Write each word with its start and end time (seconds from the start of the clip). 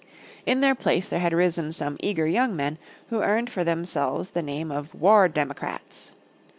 In 0.47 0.61
their 0.61 0.73
place 0.73 1.07
there 1.07 1.19
had 1.19 1.31
risen 1.31 1.71
some 1.73 1.97
eager 1.99 2.25
young 2.25 2.55
men 2.55 2.79
who 3.11 3.21
earned 3.21 3.51
for 3.51 3.63
themselves 3.63 4.31
the 4.31 4.41
name 4.41 4.71
of 4.71 4.95
War 4.95 5.27
Democrats. 5.27 6.11